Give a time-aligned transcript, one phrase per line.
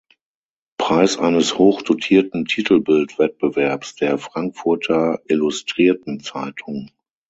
[0.79, 6.89] Preis eines hoch dotierten Titelbild-Wettbewerbs der "Frankfurter Illustrierten Zeitung".